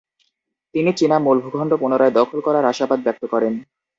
[0.73, 3.53] তিনি চীনা মূল ভূখণ্ড পুনরায় দখল করার আশাবাদ ব্যক্ত করেন।